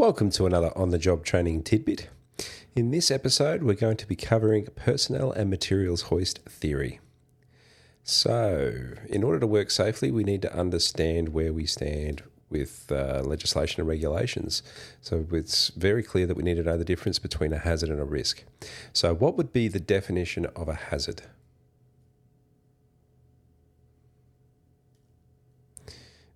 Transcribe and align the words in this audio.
Welcome 0.00 0.30
to 0.30 0.46
another 0.46 0.72
on 0.74 0.88
the 0.88 0.98
job 0.98 1.26
training 1.26 1.62
tidbit. 1.62 2.08
In 2.74 2.90
this 2.90 3.10
episode, 3.10 3.62
we're 3.62 3.74
going 3.74 3.98
to 3.98 4.08
be 4.08 4.16
covering 4.16 4.66
personnel 4.74 5.30
and 5.30 5.50
materials 5.50 6.04
hoist 6.04 6.38
theory. 6.48 7.00
So, 8.02 8.94
in 9.10 9.22
order 9.22 9.38
to 9.40 9.46
work 9.46 9.70
safely, 9.70 10.10
we 10.10 10.24
need 10.24 10.40
to 10.40 10.58
understand 10.58 11.34
where 11.34 11.52
we 11.52 11.66
stand 11.66 12.22
with 12.48 12.90
uh, 12.90 13.20
legislation 13.26 13.82
and 13.82 13.88
regulations. 13.90 14.62
So, 15.02 15.26
it's 15.32 15.68
very 15.68 16.02
clear 16.02 16.26
that 16.26 16.34
we 16.34 16.44
need 16.44 16.56
to 16.56 16.62
know 16.62 16.78
the 16.78 16.84
difference 16.86 17.18
between 17.18 17.52
a 17.52 17.58
hazard 17.58 17.90
and 17.90 18.00
a 18.00 18.04
risk. 18.06 18.44
So, 18.94 19.14
what 19.14 19.36
would 19.36 19.52
be 19.52 19.68
the 19.68 19.80
definition 19.80 20.46
of 20.56 20.66
a 20.66 20.76
hazard? 20.76 21.24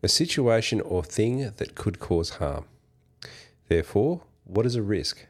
A 0.03 0.09
situation 0.09 0.83
or 0.83 1.03
thing 1.03 1.51
that 1.57 1.75
could 1.75 1.99
cause 1.99 2.29
harm. 2.29 2.67
Therefore, 3.69 4.23
what 4.45 4.67
is 4.67 4.77
a 4.77 4.83
risk? 4.83 5.27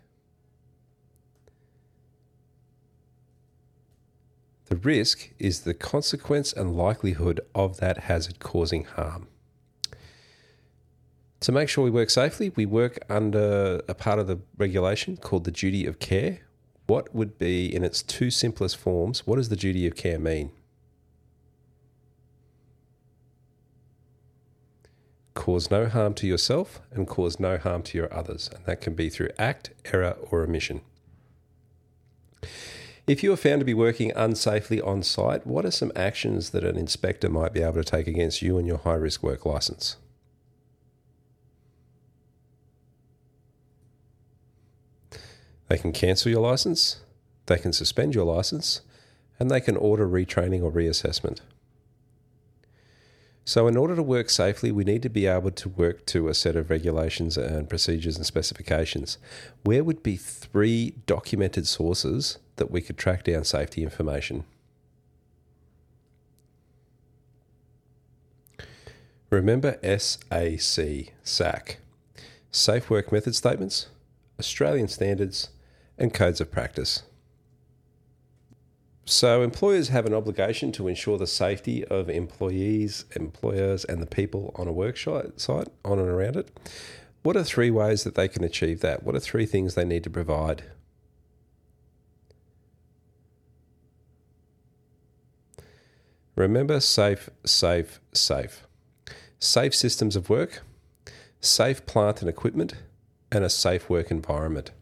The 4.67 4.77
risk 4.77 5.31
is 5.39 5.61
the 5.61 5.75
consequence 5.75 6.53
and 6.53 6.77
likelihood 6.77 7.41
of 7.55 7.77
that 7.79 7.99
hazard 8.05 8.41
causing 8.41 8.85
harm. 8.85 9.29
To 11.41 11.53
make 11.53 11.69
sure 11.69 11.85
we 11.85 11.91
work 11.91 12.09
safely, 12.11 12.51
we 12.57 12.65
work 12.65 12.99
under 13.11 13.83
a 13.87 13.95
part 13.95 14.19
of 14.19 14.27
the 14.27 14.41
regulation 14.57 15.19
called 15.19 15.45
the 15.45 15.51
duty 15.51 15.87
of 15.87 15.99
care. 15.99 16.41
What 16.87 17.15
would 17.15 17.39
be, 17.39 17.73
in 17.75 17.85
its 17.85 18.03
two 18.03 18.31
simplest 18.31 18.79
forms, 18.79 19.27
what 19.27 19.37
does 19.37 19.51
the 19.51 19.57
duty 19.57 19.87
of 19.87 19.95
care 19.95 20.19
mean? 20.19 20.51
Cause 25.35 25.71
no 25.71 25.89
harm 25.89 26.15
to 26.15 26.27
yourself 26.27 26.81
and 26.93 27.07
cause 27.07 27.39
no 27.39 27.59
harm 27.59 27.83
to 27.83 27.99
your 27.99 28.13
others. 28.15 28.49
And 28.55 28.65
that 28.67 28.81
can 28.81 28.95
be 28.95 29.11
through 29.11 29.31
act, 29.39 29.71
error, 29.93 30.17
or 30.31 30.43
omission. 30.43 30.81
If 33.07 33.23
you 33.23 33.33
are 33.33 33.37
found 33.37 33.61
to 33.61 33.67
be 33.67 33.75
working 33.75 34.13
unsafely 34.13 34.85
on 34.85 35.03
site, 35.03 35.47
what 35.47 35.67
are 35.67 35.71
some 35.71 35.93
actions 35.95 36.51
that 36.51 36.65
an 36.65 36.79
inspector 36.79 37.29
might 37.29 37.53
be 37.53 37.61
able 37.61 37.75
to 37.75 37.85
take 37.85 38.07
against 38.07 38.41
you 38.41 38.57
and 38.57 38.67
your 38.67 38.79
high 38.79 38.95
risk 38.95 39.23
work 39.23 39.45
license? 39.45 39.97
They 45.69 45.79
can 45.79 45.93
cancel 45.93 46.31
your 46.31 46.41
license, 46.41 47.01
they 47.47 47.59
can 47.59 47.73
suspend 47.73 48.15
your 48.15 48.25
license, 48.25 48.83
and 49.39 49.51
they 49.51 49.61
can 49.61 49.77
order 49.77 50.07
retraining 50.07 50.63
or 50.63 50.71
reassessment. 50.71 51.41
So, 53.47 53.69
in 53.69 53.77
order 53.77 53.95
to 53.95 54.03
work 54.03 54.31
safely, 54.31 54.73
we 54.73 54.85
need 54.85 55.03
to 55.03 55.11
be 55.11 55.27
able 55.27 55.51
to 55.51 55.69
work 55.69 56.07
to 56.07 56.29
a 56.29 56.35
set 56.35 56.57
of 56.57 56.71
regulations 56.71 57.37
and 57.37 57.69
procedures 57.69 58.17
and 58.17 58.25
specifications. 58.25 59.19
Where 59.65 59.85
would 59.85 60.03
be 60.03 60.17
three 60.17 60.95
documented 61.07 61.67
sources 61.67 62.39
that 62.57 62.71
we 62.71 62.81
could 62.81 62.97
track 62.97 63.25
down 63.25 63.45
safety 63.45 63.83
information? 63.83 64.45
Remember 69.29 69.79
SAC, 69.83 71.13
SAC, 71.23 71.79
Safe 72.51 72.89
Work 72.89 73.13
Method 73.13 73.35
Statements, 73.35 73.89
Australian 74.39 74.89
Standards, 74.89 75.51
and 75.99 76.15
Codes 76.15 76.41
of 76.41 76.51
Practice. 76.51 77.03
So, 79.17 79.43
employers 79.43 79.91
have 79.91 80.07
an 80.07 80.13
obligation 80.13 80.73
to 80.73 80.89
ensure 80.89 81.19
the 81.19 81.29
safety 81.29 81.85
of 81.85 82.11
employees, 82.11 83.05
employers, 83.15 83.85
and 83.85 84.03
the 84.03 84.07
people 84.07 84.53
on 84.57 84.67
a 84.67 84.73
work 84.73 84.97
site, 84.97 85.39
on 85.49 86.01
and 86.01 86.09
around 86.09 86.35
it. 86.35 86.51
What 87.23 87.37
are 87.37 87.45
three 87.45 87.71
ways 87.71 88.03
that 88.03 88.17
they 88.17 88.27
can 88.27 88.43
achieve 88.43 88.81
that? 88.81 89.05
What 89.05 89.15
are 89.15 89.21
three 89.21 89.47
things 89.47 89.77
they 89.77 89.85
need 89.85 90.03
to 90.03 90.11
provide? 90.11 90.65
Remember 96.35 96.81
safe, 96.81 97.31
safe, 97.47 98.01
safe. 98.13 98.67
Safe 99.39 99.77
systems 99.77 100.17
of 100.17 100.29
work, 100.29 100.63
safe 101.41 101.87
plant 101.87 102.21
and 102.21 102.29
equipment, 102.29 102.75
and 103.31 103.45
a 103.45 103.49
safe 103.49 103.89
work 103.89 104.11
environment. 104.11 104.73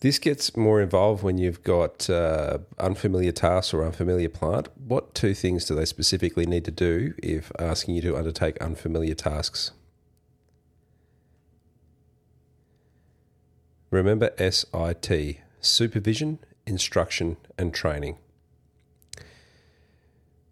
This 0.00 0.18
gets 0.18 0.56
more 0.56 0.80
involved 0.82 1.22
when 1.22 1.38
you've 1.38 1.62
got 1.62 2.10
uh, 2.10 2.58
unfamiliar 2.78 3.32
tasks 3.32 3.72
or 3.72 3.84
unfamiliar 3.84 4.28
plant. 4.28 4.68
What 4.76 5.14
two 5.14 5.32
things 5.32 5.64
do 5.64 5.74
they 5.74 5.86
specifically 5.86 6.44
need 6.44 6.66
to 6.66 6.70
do 6.70 7.14
if 7.22 7.50
asking 7.58 7.94
you 7.94 8.02
to 8.02 8.16
undertake 8.16 8.58
unfamiliar 8.58 9.14
tasks? 9.14 9.72
Remember 13.90 14.32
SIT 14.38 15.38
supervision, 15.60 16.38
instruction, 16.66 17.36
and 17.58 17.72
training. 17.72 18.18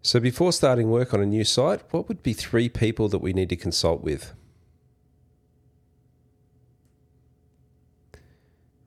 So, 0.01 0.19
before 0.19 0.53
starting 0.53 0.89
work 0.89 1.13
on 1.13 1.21
a 1.21 1.25
new 1.25 1.43
site, 1.43 1.81
what 1.91 2.07
would 2.07 2.21
be 2.21 2.33
three 2.33 2.69
people 2.69 3.07
that 3.09 3.19
we 3.19 3.33
need 3.33 3.49
to 3.49 3.55
consult 3.55 4.01
with? 4.01 4.33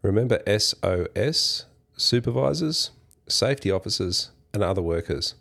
Remember 0.03 0.41
SOS, 0.47 1.64
supervisors, 1.97 2.91
safety 3.28 3.70
officers, 3.70 4.31
and 4.54 4.62
other 4.62 4.82
workers. 4.82 5.34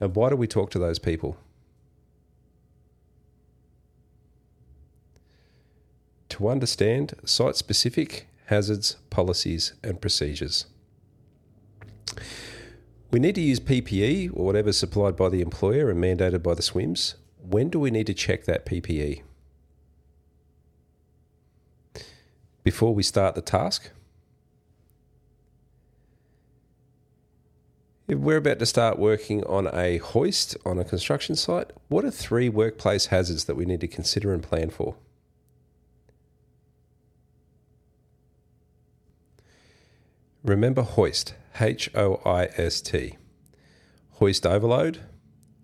And 0.00 0.14
why 0.14 0.30
do 0.30 0.36
we 0.36 0.46
talk 0.46 0.70
to 0.72 0.78
those 0.78 0.98
people? 0.98 1.38
To 6.28 6.48
understand 6.48 7.14
site 7.24 7.56
specific 7.56 8.28
hazards, 8.46 8.96
policies, 9.10 9.72
and 9.82 10.00
procedures. 10.00 10.66
We 13.10 13.20
need 13.20 13.34
to 13.36 13.40
use 13.40 13.60
PPE 13.60 14.30
or 14.34 14.44
whatever 14.44 14.72
supplied 14.72 15.16
by 15.16 15.30
the 15.30 15.40
employer 15.40 15.90
and 15.90 16.02
mandated 16.02 16.42
by 16.42 16.54
the 16.54 16.62
SWMS. 16.62 17.14
When 17.38 17.70
do 17.70 17.80
we 17.80 17.90
need 17.90 18.06
to 18.08 18.14
check 18.14 18.44
that 18.44 18.66
PPE? 18.66 19.22
Before 22.66 22.92
we 22.92 23.02
start 23.04 23.36
the 23.36 23.40
task. 23.40 23.90
If 28.08 28.18
we're 28.18 28.38
about 28.38 28.58
to 28.58 28.66
start 28.66 28.98
working 28.98 29.44
on 29.44 29.68
a 29.72 29.98
hoist 29.98 30.56
on 30.66 30.76
a 30.80 30.84
construction 30.84 31.36
site, 31.36 31.70
what 31.86 32.04
are 32.04 32.10
three 32.10 32.48
workplace 32.48 33.06
hazards 33.06 33.44
that 33.44 33.54
we 33.54 33.66
need 33.66 33.82
to 33.82 33.86
consider 33.86 34.34
and 34.34 34.42
plan 34.42 34.70
for? 34.70 34.96
Remember 40.42 40.82
hoist, 40.82 41.34
H 41.60 41.88
O 41.94 42.20
I 42.26 42.46
S 42.56 42.80
T. 42.80 43.16
Hoist 44.14 44.44
overload, 44.44 45.02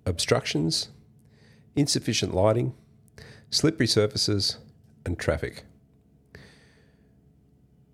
obstructions, 0.07 0.91
insufficient 1.75 2.33
lighting, 2.33 2.75
slippery 3.51 3.89
surfaces, 3.89 4.59
and 5.05 5.19
traffic. 5.19 5.65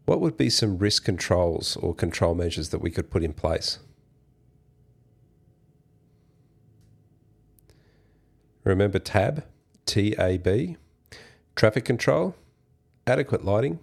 What 0.08 0.22
would 0.22 0.38
be 0.38 0.48
some 0.48 0.78
risk 0.78 1.04
controls 1.04 1.76
or 1.76 1.94
control 1.94 2.34
measures 2.34 2.70
that 2.70 2.78
we 2.78 2.90
could 2.90 3.10
put 3.10 3.22
in 3.22 3.34
place? 3.34 3.78
Remember 8.64 8.98
TAB, 8.98 9.44
TAB, 9.84 10.78
traffic 11.54 11.84
control, 11.84 12.34
adequate 13.06 13.44
lighting, 13.44 13.80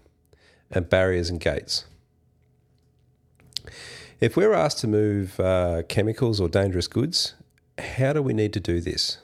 and 0.72 0.90
barriers 0.90 1.30
and 1.30 1.40
gates. 1.40 1.86
If 4.20 4.36
we're 4.36 4.54
asked 4.54 4.80
to 4.80 4.88
move 4.88 5.40
uh, 5.40 5.84
chemicals 5.88 6.42
or 6.42 6.50
dangerous 6.50 6.88
goods, 6.88 7.36
how 7.78 8.14
do 8.14 8.24
we 8.24 8.34
need 8.34 8.52
to 8.54 8.60
do 8.60 8.82
this? 8.82 9.20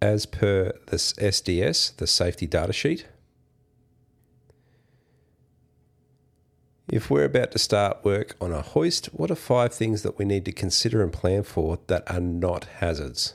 As 0.00 0.26
per 0.26 0.72
this 0.86 1.12
SDS, 1.14 1.96
the 1.96 2.06
safety 2.06 2.46
data 2.46 2.72
sheet, 2.72 3.06
if 6.88 7.08
we're 7.08 7.24
about 7.24 7.52
to 7.52 7.58
start 7.58 8.04
work 8.04 8.34
on 8.40 8.52
a 8.52 8.62
hoist, 8.62 9.06
what 9.06 9.30
are 9.30 9.36
five 9.36 9.72
things 9.72 10.02
that 10.02 10.18
we 10.18 10.24
need 10.24 10.44
to 10.46 10.52
consider 10.52 11.02
and 11.02 11.12
plan 11.12 11.44
for 11.44 11.78
that 11.86 12.10
are 12.10 12.20
not 12.20 12.64
hazards? 12.64 13.34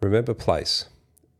Remember 0.00 0.32
place, 0.32 0.86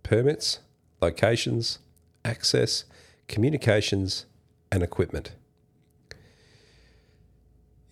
permits, 0.02 0.58
locations, 1.00 1.78
access, 2.24 2.84
communications, 3.28 4.26
and 4.70 4.82
equipment. 4.82 5.32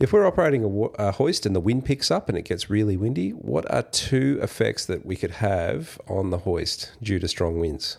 If 0.04 0.12
we're 0.12 0.26
operating 0.26 0.62
a, 0.62 0.68
a, 1.02 1.12
hoist 1.12 1.46
and 1.46 1.56
the 1.56 1.60
wind 1.60 1.86
picks 1.86 2.10
up 2.10 2.28
and 2.28 2.36
it 2.36 2.42
gets 2.42 2.68
really 2.68 2.94
windy, 2.94 3.30
what 3.30 3.64
are 3.72 3.84
two 3.84 4.38
effects 4.42 4.84
that 4.84 5.06
we 5.06 5.16
could 5.16 5.30
have 5.30 5.98
on 6.06 6.28
the 6.28 6.40
hoist 6.40 6.92
due 7.02 7.18
to 7.18 7.26
strong 7.26 7.58
winds? 7.58 7.96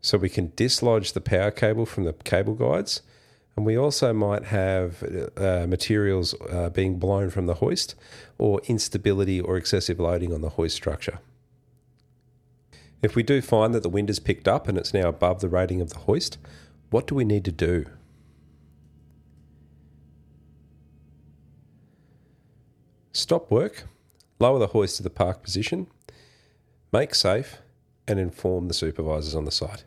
So 0.00 0.16
we 0.16 0.30
can 0.30 0.54
dislodge 0.56 1.12
the 1.12 1.20
power 1.20 1.50
cable 1.50 1.84
from 1.84 2.04
the 2.04 2.14
cable 2.14 2.54
guides. 2.54 3.02
And 3.54 3.66
we 3.66 3.76
also 3.76 4.14
might 4.14 4.44
have 4.44 5.02
uh, 5.36 5.66
materials 5.68 6.34
uh, 6.50 6.70
being 6.70 6.98
blown 6.98 7.28
from 7.28 7.44
the 7.44 7.56
hoist 7.56 7.96
or 8.38 8.62
instability 8.64 9.42
or 9.42 9.58
excessive 9.58 10.00
loading 10.00 10.32
on 10.32 10.40
the 10.40 10.48
hoist 10.48 10.74
structure. 10.74 11.18
If 13.02 13.16
we 13.16 13.24
do 13.24 13.42
find 13.42 13.74
that 13.74 13.82
the 13.82 13.88
wind 13.88 14.08
has 14.08 14.20
picked 14.20 14.46
up 14.46 14.68
and 14.68 14.78
it's 14.78 14.94
now 14.94 15.08
above 15.08 15.40
the 15.40 15.48
rating 15.48 15.80
of 15.80 15.90
the 15.90 15.98
hoist, 15.98 16.38
what 16.90 17.08
do 17.08 17.16
we 17.16 17.24
need 17.24 17.44
to 17.44 17.52
do? 17.52 17.86
Stop 23.12 23.50
work, 23.50 23.88
lower 24.38 24.60
the 24.60 24.68
hoist 24.68 24.96
to 24.96 25.02
the 25.02 25.10
park 25.10 25.42
position, 25.42 25.88
make 26.92 27.14
safe, 27.14 27.58
and 28.06 28.18
inform 28.18 28.68
the 28.68 28.74
supervisors 28.74 29.34
on 29.34 29.44
the 29.44 29.50
site. 29.50 29.84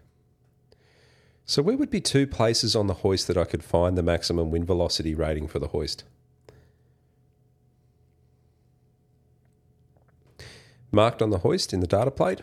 So, 1.45 1.61
where 1.61 1.77
would 1.77 1.89
be 1.89 2.01
two 2.01 2.27
places 2.27 2.75
on 2.75 2.87
the 2.87 2.95
hoist 2.95 3.27
that 3.27 3.37
I 3.37 3.45
could 3.45 3.63
find 3.63 3.97
the 3.97 4.03
maximum 4.03 4.51
wind 4.51 4.65
velocity 4.65 5.13
rating 5.13 5.47
for 5.47 5.59
the 5.59 5.67
hoist? 5.67 6.03
Marked 10.91 11.21
on 11.21 11.29
the 11.29 11.39
hoist 11.39 11.73
in 11.73 11.81
the 11.81 11.87
data 11.87 12.09
plate, 12.11 12.41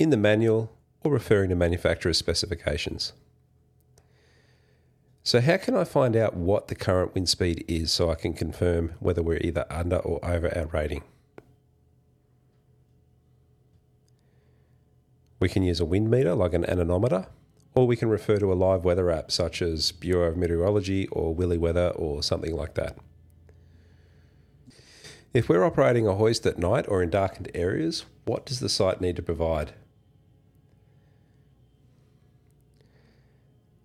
in 0.00 0.08
the 0.08 0.16
manual, 0.16 0.72
or 1.04 1.12
referring 1.12 1.50
to 1.50 1.54
manufacturer's 1.54 2.16
specifications. 2.16 3.12
So, 5.22 5.42
how 5.42 5.58
can 5.58 5.76
I 5.76 5.84
find 5.84 6.16
out 6.16 6.34
what 6.34 6.68
the 6.68 6.74
current 6.74 7.14
wind 7.14 7.28
speed 7.28 7.66
is 7.68 7.92
so 7.92 8.10
I 8.10 8.14
can 8.14 8.32
confirm 8.32 8.94
whether 8.98 9.22
we're 9.22 9.42
either 9.42 9.66
under 9.68 9.96
or 9.96 10.24
over 10.24 10.56
our 10.56 10.66
rating? 10.66 11.02
We 15.38 15.50
can 15.50 15.62
use 15.62 15.80
a 15.80 15.84
wind 15.84 16.10
meter 16.10 16.34
like 16.34 16.54
an 16.54 16.64
anemometer 16.64 17.26
or 17.74 17.86
we 17.86 17.96
can 17.96 18.08
refer 18.08 18.38
to 18.38 18.52
a 18.52 18.54
live 18.54 18.84
weather 18.84 19.10
app 19.10 19.30
such 19.30 19.60
as 19.60 19.92
Bureau 19.92 20.28
of 20.28 20.36
Meteorology 20.36 21.06
or 21.08 21.34
Willy 21.34 21.58
Weather 21.58 21.90
or 21.90 22.22
something 22.22 22.56
like 22.56 22.74
that. 22.74 22.96
If 25.32 25.48
we're 25.48 25.64
operating 25.64 26.06
a 26.06 26.14
hoist 26.14 26.46
at 26.46 26.58
night 26.58 26.86
or 26.88 27.02
in 27.02 27.10
darkened 27.10 27.50
areas, 27.54 28.06
what 28.24 28.46
does 28.46 28.60
the 28.60 28.68
site 28.68 29.00
need 29.00 29.16
to 29.16 29.22
provide? 29.22 29.72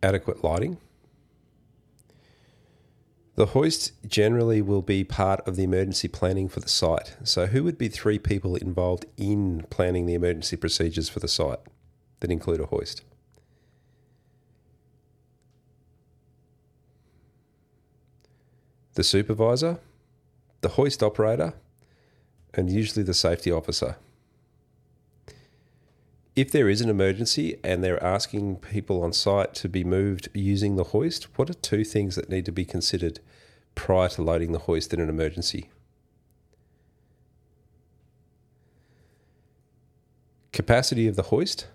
Adequate 0.05 0.43
lighting. 0.43 0.77
The 3.35 3.47
hoist 3.47 3.91
generally 4.07 4.61
will 4.61 4.81
be 4.81 5.03
part 5.03 5.45
of 5.47 5.55
the 5.55 5.63
emergency 5.63 6.07
planning 6.07 6.47
for 6.47 6.59
the 6.59 6.69
site. 6.69 7.17
So, 7.23 7.47
who 7.47 7.63
would 7.63 7.77
be 7.77 7.89
three 7.89 8.19
people 8.19 8.55
involved 8.55 9.05
in 9.17 9.65
planning 9.69 10.05
the 10.05 10.13
emergency 10.13 10.55
procedures 10.55 11.09
for 11.09 11.19
the 11.19 11.27
site 11.27 11.59
that 12.19 12.31
include 12.31 12.61
a 12.61 12.67
hoist? 12.67 13.01
the 18.95 19.03
supervisor, 19.03 19.79
the 20.61 20.69
hoist 20.69 21.03
operator, 21.03 21.53
and 22.53 22.69
usually 22.69 23.03
the 23.03 23.13
safety 23.13 23.51
officer. 23.51 23.97
If 26.35 26.51
there 26.51 26.67
is 26.67 26.81
an 26.81 26.89
emergency 26.89 27.57
and 27.63 27.81
they're 27.81 28.03
asking 28.03 28.57
people 28.57 29.01
on 29.03 29.13
site 29.13 29.53
to 29.55 29.69
be 29.69 29.85
moved 29.85 30.27
using 30.33 30.75
the 30.75 30.83
hoist, 30.85 31.27
what 31.37 31.49
are 31.49 31.53
two 31.53 31.85
things 31.85 32.15
that 32.15 32.29
need 32.29 32.43
to 32.45 32.51
be 32.51 32.65
considered 32.65 33.21
prior 33.73 34.09
to 34.09 34.21
loading 34.21 34.51
the 34.51 34.59
hoist 34.59 34.93
in 34.93 34.99
an 34.99 35.07
emergency? 35.07 35.69
Capacity 40.51 41.07
of 41.07 41.15
the 41.15 41.23
hoist, 41.23 41.67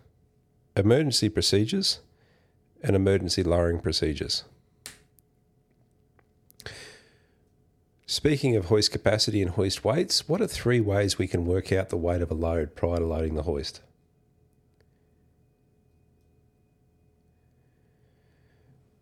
emergency 0.77 1.31
procedures, 1.31 2.01
and 2.83 2.95
emergency 2.95 3.43
lowering 3.43 3.81
procedures. 3.81 4.45
Speaking 8.07 8.57
of 8.57 8.67
hoist 8.67 8.93
capacity 8.93 9.41
and 9.41 9.53
hoist 9.53 9.85
weights, 9.85 10.29
what 10.29 10.43
are 10.43 10.47
three 10.47 10.81
ways 10.81 11.17
we 11.17 11.29
can 11.29 11.47
work 11.47 11.73
out 11.73 11.89
the 11.89 11.97
weight 11.97 12.21
of 12.21 12.31
a 12.31 12.35
load 12.35 12.75
prior 12.75 12.99
to 12.99 13.07
loading 13.07 13.37
the 13.37 13.45
hoist? 13.45 13.81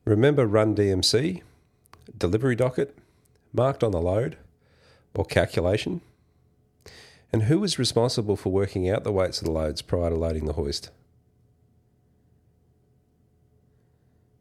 Remember 0.08 0.46
Run 0.46 0.74
DMC, 0.74 1.42
delivery 2.16 2.56
docket, 2.56 2.96
marked 3.52 3.84
on 3.84 3.92
the 3.92 4.00
load, 4.00 4.38
or 5.14 5.22
calculation? 5.22 6.00
And 7.30 7.42
who 7.42 7.62
is 7.62 7.78
responsible 7.78 8.34
for 8.34 8.50
working 8.50 8.88
out 8.88 9.04
the 9.04 9.12
weights 9.12 9.42
of 9.42 9.44
the 9.44 9.50
loads 9.50 9.82
prior 9.82 10.08
to 10.08 10.16
loading 10.16 10.46
the 10.46 10.54
hoist? 10.54 10.88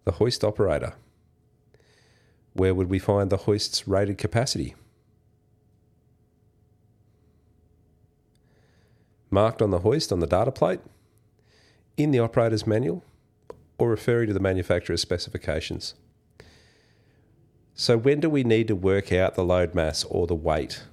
The 0.06 0.14
hoist 0.14 0.42
operator. 0.42 0.94
Where 2.54 2.74
would 2.74 2.90
we 2.90 2.98
find 2.98 3.30
the 3.30 3.36
hoist's 3.36 3.90
rated 3.90 4.18
capacity? 4.18 4.74
Marked 9.30 9.62
on 9.62 9.72
the 9.72 9.80
hoist 9.80 10.14
on 10.14 10.22
the 10.22 10.28
data 10.28 10.54
plate, 10.54 10.80
in 11.98 12.12
the 12.12 12.20
operator's 12.20 12.66
manual, 12.66 13.04
or 13.78 13.90
referring 13.90 14.28
to 14.28 14.34
the 14.34 14.40
manufacturer's 14.40 15.02
specifications. 15.02 15.94
So, 17.74 17.98
when 17.98 18.20
do 18.20 18.30
we 18.30 18.44
need 18.44 18.68
to 18.70 18.76
work 18.76 19.12
out 19.12 19.36
the 19.36 19.44
load 19.44 19.76
mass 19.76 20.04
or 20.04 20.26
the 20.26 20.36
weight? 20.36 20.84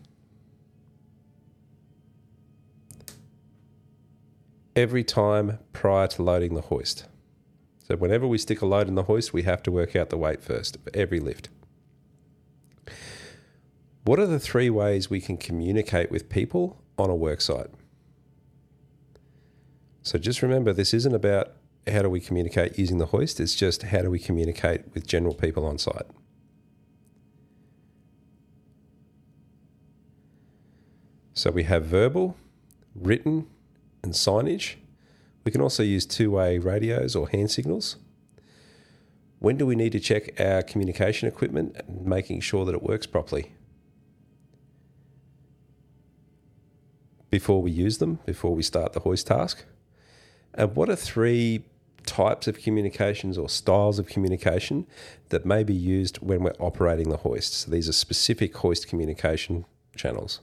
Every 4.77 5.05
time 5.05 5.59
prior 5.73 6.09
to 6.09 6.23
loading 6.23 6.55
the 6.55 6.63
hoist. 6.63 7.05
So 7.87 7.97
whenever 7.97 8.27
we 8.27 8.39
stick 8.39 8.63
a 8.63 8.67
load 8.67 8.89
in 8.89 8.95
the 8.95 9.03
hoist, 9.03 9.35
we 9.35 9.43
have 9.43 9.63
to 9.65 9.71
work 9.71 9.95
out 9.95 10.09
the 10.09 10.17
weight 10.17 10.43
first 10.43 10.79
for 10.83 10.91
every 10.95 11.21
lift. 11.21 11.51
What 14.05 14.19
are 14.19 14.27
the 14.27 14.41
three 14.41 14.71
ways 14.71 15.11
we 15.11 15.21
can 15.21 15.37
communicate 15.37 16.11
with 16.11 16.31
people 16.31 16.83
on 16.97 17.11
a 17.11 17.15
worksite? 17.15 17.69
So 20.03 20.19
just 20.19 20.41
remember, 20.41 20.73
this 20.73 20.95
isn't 20.95 21.15
about 21.15 21.53
how 21.87 22.03
do 22.03 22.09
we 22.09 22.21
communicate 22.21 22.79
using 22.79 22.99
the 22.99 23.07
hoist, 23.07 23.41
it's 23.41 23.55
just 23.55 23.83
how 23.83 24.03
do 24.03 24.11
we 24.11 24.19
communicate 24.19 24.95
with 24.95 25.07
general 25.07 25.35
people 25.35 25.67
on 25.67 25.79
site. 25.79 26.07
So 31.35 31.51
we 31.51 31.65
have 31.65 31.85
verbal, 31.85 32.37
written, 32.95 33.49
and 34.03 34.13
signage. 34.13 34.77
We 35.45 35.53
can 35.53 35.61
also 35.61 35.83
use 35.83 36.07
two 36.07 36.31
way 36.31 36.59
radios 36.59 37.15
or 37.15 37.29
hand 37.29 37.51
signals. 37.51 37.97
When 39.41 39.59
do 39.59 39.67
we 39.67 39.75
need 39.75 39.93
to 39.93 40.01
check 40.01 40.41
our 40.41 40.63
communication 40.63 41.29
equipment 41.29 41.77
and 41.77 42.07
making 42.07 42.41
sure 42.41 42.65
that 42.65 42.75
it 42.75 42.83
works 42.83 43.07
properly? 43.07 43.53
Before 47.31 47.61
we 47.61 47.73
use 47.73 47.99
them, 47.99 48.21
before 48.25 48.55
we 48.55 48.63
start 48.63 48.93
the 48.93 49.01
hoist 49.01 49.27
task. 49.27 49.65
And 50.55 50.75
what 50.77 50.89
are 50.89 50.97
three 50.97 51.65
types 52.07 52.47
of 52.47 52.59
communications 52.59 53.37
or 53.39 53.49
styles 53.49 53.99
of 53.99 54.07
communication 54.07 54.87
that 55.31 55.45
may 55.45 55.65
be 55.65 55.75
used 55.75 56.19
when 56.19 56.43
we're 56.43 56.55
operating 56.59 57.09
the 57.11 57.19
hoist? 57.19 57.55
So 57.55 57.71
these 57.71 57.89
are 57.89 57.93
specific 57.93 58.57
hoist 58.57 58.89
communication 58.89 59.65
channels. 59.97 60.41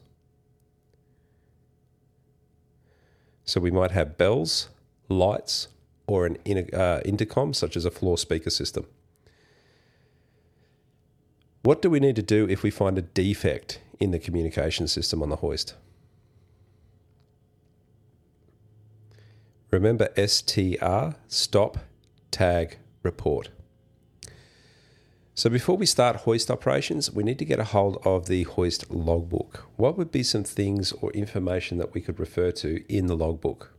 So 3.46 3.60
we 3.60 3.72
might 3.72 3.92
have 3.92 4.18
bells, 4.18 4.70
lights, 5.10 5.68
or 6.08 6.26
an 6.26 6.38
uh, 6.74 7.02
intercom, 7.06 7.54
such 7.54 7.76
as 7.76 7.86
a 7.86 7.92
floor 7.92 8.18
speaker 8.18 8.50
system. 8.50 8.86
What 11.64 11.82
do 11.82 11.90
we 11.90 12.00
need 12.00 12.16
to 12.16 12.24
do 12.24 12.48
if 12.50 12.64
we 12.64 12.72
find 12.72 12.98
a 12.98 13.02
defect 13.02 13.80
in 14.00 14.12
the 14.12 14.20
communication 14.20 14.88
system 14.88 15.22
on 15.22 15.30
the 15.30 15.38
hoist? 15.38 15.76
Remember 19.72 20.10
STR, 20.16 21.16
stop, 21.28 21.78
tag, 22.30 22.78
report. 23.04 23.50
So 25.34 25.50
before 25.50 25.78
we 25.78 25.86
start 25.86 26.18
hoist 26.18 26.52
operations, 26.52 27.12
we 27.12 27.24
need 27.24 27.40
to 27.40 27.46
get 27.46 27.60
a 27.60 27.64
hold 27.64 28.02
of 28.06 28.28
the 28.28 28.44
hoist 28.44 28.92
logbook. 28.92 29.66
What 29.78 29.98
would 29.98 30.12
be 30.12 30.24
some 30.24 30.44
things 30.44 30.92
or 30.92 31.12
information 31.14 31.78
that 31.78 31.94
we 31.94 32.02
could 32.02 32.20
refer 32.20 32.52
to 32.52 32.84
in 32.94 33.08
the 33.08 33.16
logbook? 33.16 33.72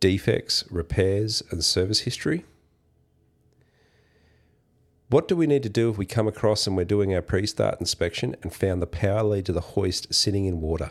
defects, 0.00 0.62
repairs, 0.70 1.42
and 1.50 1.64
service 1.64 2.00
history. 2.00 2.44
What 5.08 5.28
do 5.28 5.34
we 5.34 5.46
need 5.46 5.62
to 5.62 5.68
do 5.68 5.90
if 5.90 5.98
we 5.98 6.06
come 6.06 6.28
across 6.28 6.66
and 6.66 6.76
we're 6.76 6.84
doing 6.84 7.14
our 7.14 7.22
pre 7.22 7.46
start 7.46 7.80
inspection 7.80 8.36
and 8.42 8.52
found 8.52 8.82
the 8.82 8.86
power 8.86 9.22
lead 9.22 9.46
to 9.46 9.52
the 9.52 9.60
hoist 9.60 10.14
sitting 10.14 10.46
in 10.46 10.60
water? 10.60 10.90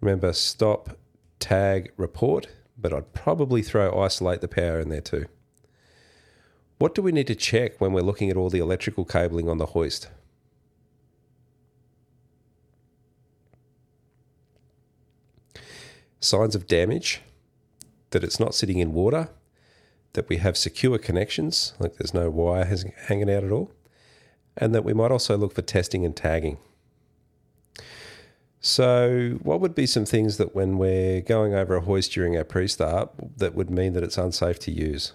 Remember, 0.00 0.32
stop, 0.32 0.96
tag, 1.38 1.92
report, 1.96 2.48
but 2.78 2.92
I'd 2.92 3.12
probably 3.12 3.62
throw 3.62 4.00
isolate 4.00 4.40
the 4.40 4.48
power 4.48 4.80
in 4.80 4.88
there 4.88 5.00
too. 5.00 5.26
What 6.78 6.94
do 6.94 7.02
we 7.02 7.12
need 7.12 7.26
to 7.26 7.34
check 7.34 7.78
when 7.78 7.92
we're 7.92 8.00
looking 8.00 8.30
at 8.30 8.36
all 8.38 8.48
the 8.48 8.58
electrical 8.58 9.04
cabling 9.04 9.48
on 9.48 9.58
the 9.58 9.66
hoist? 9.66 10.08
Signs 16.20 16.54
of 16.54 16.66
damage, 16.66 17.20
that 18.10 18.24
it's 18.24 18.40
not 18.40 18.54
sitting 18.54 18.78
in 18.78 18.94
water, 18.94 19.28
that 20.14 20.28
we 20.28 20.38
have 20.38 20.56
secure 20.56 20.98
connections, 20.98 21.74
like 21.78 21.96
there's 21.96 22.14
no 22.14 22.30
wire 22.30 22.64
hanging 23.08 23.30
out 23.30 23.44
at 23.44 23.52
all, 23.52 23.72
and 24.56 24.74
that 24.74 24.84
we 24.84 24.94
might 24.94 25.10
also 25.10 25.36
look 25.36 25.54
for 25.54 25.62
testing 25.62 26.04
and 26.04 26.16
tagging. 26.16 26.58
So, 28.62 29.38
what 29.42 29.60
would 29.60 29.74
be 29.74 29.86
some 29.86 30.04
things 30.04 30.36
that 30.36 30.54
when 30.54 30.76
we're 30.76 31.22
going 31.22 31.54
over 31.54 31.76
a 31.76 31.80
hoist 31.80 32.12
during 32.12 32.36
our 32.36 32.44
pre 32.44 32.68
start 32.68 33.10
that 33.38 33.54
would 33.54 33.70
mean 33.70 33.94
that 33.94 34.02
it's 34.02 34.18
unsafe 34.18 34.58
to 34.60 34.70
use? 34.70 35.14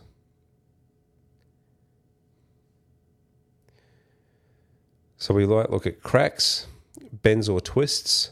So, 5.17 5.35
we 5.35 5.45
might 5.45 5.69
look 5.69 5.85
at 5.85 6.01
cracks, 6.01 6.65
bends 7.21 7.47
or 7.47 7.61
twists, 7.61 8.31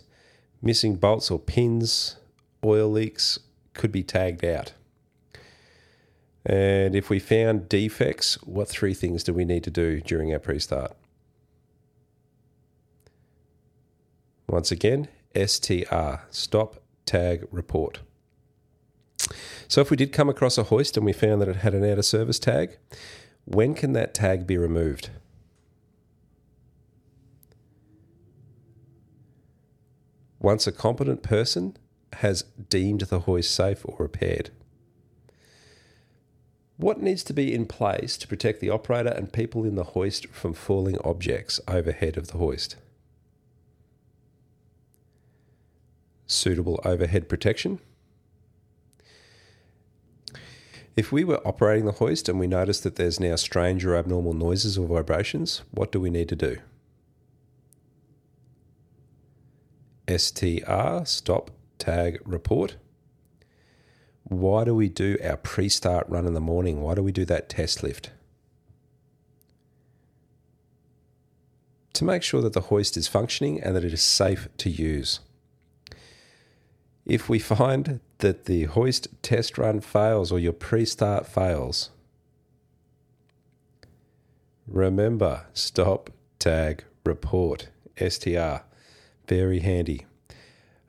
missing 0.63 0.95
bolts 0.95 1.29
or 1.29 1.37
pins, 1.37 2.17
oil 2.65 2.89
leaks 2.89 3.37
could 3.75 3.91
be 3.91 4.01
tagged 4.03 4.43
out. 4.43 4.73
And 6.43 6.95
if 6.95 7.11
we 7.11 7.19
found 7.19 7.69
defects, 7.69 8.41
what 8.43 8.67
three 8.67 8.95
things 8.95 9.23
do 9.23 9.31
we 9.31 9.45
need 9.45 9.63
to 9.65 9.71
do 9.71 10.01
during 10.01 10.33
our 10.33 10.39
pre 10.39 10.57
start? 10.57 10.95
Once 14.53 14.71
again, 14.71 15.07
STR, 15.35 16.27
stop, 16.29 16.75
tag, 17.07 17.47
report. 17.49 18.01
So 19.67 19.81
if 19.81 19.89
we 19.89 19.97
did 19.97 20.13
come 20.13 20.29
across 20.29 20.59
a 20.59 20.63
hoist 20.65 20.95
and 20.95 21.03
we 21.03 21.11
found 21.11 21.41
that 21.41 21.49
it 21.49 21.55
had 21.55 21.73
an 21.73 21.83
out 21.83 21.97
of 21.97 22.05
service 22.05 22.37
tag, 22.37 22.77
when 23.45 23.73
can 23.73 23.93
that 23.93 24.13
tag 24.13 24.45
be 24.45 24.55
removed? 24.55 25.09
Once 30.39 30.67
a 30.67 30.71
competent 30.71 31.23
person 31.23 31.75
has 32.17 32.43
deemed 32.69 33.01
the 33.01 33.21
hoist 33.21 33.55
safe 33.55 33.81
or 33.83 33.95
repaired. 33.97 34.51
What 36.77 37.01
needs 37.01 37.23
to 37.23 37.33
be 37.33 37.51
in 37.51 37.65
place 37.65 38.17
to 38.17 38.27
protect 38.27 38.59
the 38.59 38.69
operator 38.69 39.09
and 39.09 39.33
people 39.33 39.65
in 39.65 39.73
the 39.73 39.83
hoist 39.95 40.27
from 40.27 40.53
falling 40.53 40.99
objects 41.03 41.59
overhead 41.67 42.17
of 42.17 42.27
the 42.27 42.37
hoist? 42.37 42.75
Suitable 46.27 46.79
overhead 46.85 47.27
protection. 47.29 47.79
If 50.95 51.11
we 51.11 51.23
were 51.23 51.45
operating 51.47 51.85
the 51.85 51.93
hoist 51.93 52.29
and 52.29 52.39
we 52.39 52.47
notice 52.47 52.79
that 52.81 52.97
there's 52.97 53.19
now 53.19 53.35
strange 53.35 53.83
or 53.83 53.95
abnormal 53.95 54.33
noises 54.33 54.77
or 54.77 54.87
vibrations, 54.87 55.63
what 55.71 55.91
do 55.91 55.99
we 55.99 56.11
need 56.11 56.29
to 56.29 56.35
do? 56.35 56.57
STR, 60.07 61.05
stop, 61.05 61.49
tag, 61.79 62.19
report. 62.25 62.75
Why 64.25 64.63
do 64.63 64.75
we 64.75 64.89
do 64.89 65.17
our 65.23 65.37
pre 65.37 65.67
start 65.69 66.07
run 66.09 66.27
in 66.27 66.33
the 66.33 66.39
morning? 66.39 66.81
Why 66.81 66.93
do 66.93 67.01
we 67.01 67.11
do 67.11 67.25
that 67.25 67.49
test 67.49 67.83
lift? 67.83 68.11
To 71.93 72.05
make 72.05 72.23
sure 72.23 72.41
that 72.41 72.53
the 72.53 72.61
hoist 72.61 72.97
is 72.97 73.07
functioning 73.07 73.61
and 73.61 73.75
that 73.75 73.85
it 73.85 73.93
is 73.93 74.01
safe 74.01 74.47
to 74.57 74.69
use. 74.69 75.19
If 77.05 77.27
we 77.27 77.39
find 77.39 77.99
that 78.19 78.45
the 78.45 78.63
hoist 78.63 79.07
test 79.21 79.57
run 79.57 79.81
fails 79.81 80.31
or 80.31 80.39
your 80.39 80.53
pre 80.53 80.85
start 80.85 81.27
fails, 81.27 81.89
remember 84.67 85.45
stop, 85.53 86.09
tag, 86.39 86.85
report, 87.05 87.69
STR. 87.97 88.63
Very 89.27 89.59
handy. 89.59 90.05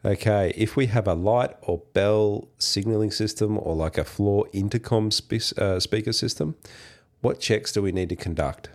Okay, 0.04 0.52
if 0.56 0.76
we 0.76 0.86
have 0.86 1.08
a 1.08 1.14
light 1.14 1.56
or 1.62 1.78
bell 1.94 2.48
signaling 2.58 3.10
system 3.10 3.58
or 3.58 3.74
like 3.74 3.96
a 3.96 4.04
floor 4.04 4.46
intercom 4.52 5.10
spe- 5.10 5.58
uh, 5.58 5.80
speaker 5.80 6.12
system, 6.12 6.56
what 7.22 7.40
checks 7.40 7.72
do 7.72 7.80
we 7.80 7.90
need 7.90 8.10
to 8.10 8.16
conduct? 8.16 8.68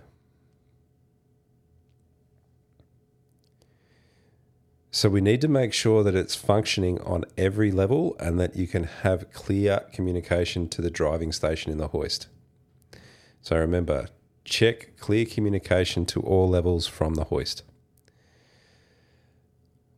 So 4.92 5.08
we 5.08 5.20
need 5.20 5.40
to 5.42 5.48
make 5.48 5.72
sure 5.72 6.02
that 6.02 6.16
it's 6.16 6.34
functioning 6.34 7.00
on 7.02 7.24
every 7.38 7.70
level 7.70 8.16
and 8.18 8.40
that 8.40 8.56
you 8.56 8.66
can 8.66 8.84
have 8.84 9.32
clear 9.32 9.84
communication 9.92 10.68
to 10.68 10.82
the 10.82 10.90
driving 10.90 11.30
station 11.30 11.70
in 11.70 11.78
the 11.78 11.88
hoist. 11.88 12.26
So 13.40 13.56
remember, 13.56 14.08
check 14.44 14.96
clear 14.98 15.24
communication 15.26 16.06
to 16.06 16.20
all 16.20 16.48
levels 16.48 16.88
from 16.88 17.14
the 17.14 17.24
hoist. 17.24 17.62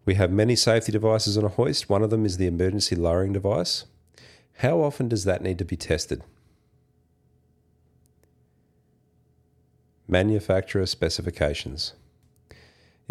We 0.05 0.15
have 0.15 0.31
many 0.31 0.57
safety 0.57 0.93
devices 0.93 1.39
on 1.39 1.45
a 1.45 1.49
hoist. 1.49 1.89
One 1.89 2.03
of 2.03 2.11
them 2.11 2.27
is 2.27 2.37
the 2.37 2.47
emergency 2.47 2.95
lowering 2.95 3.33
device. 3.33 3.87
How 4.59 4.83
often 4.83 5.09
does 5.09 5.25
that 5.25 5.43
need 5.43 5.59
to 5.59 5.65
be 5.65 5.77
tested? 5.77 6.23
Manufacturer 10.07 10.85
specifications. 10.85 11.95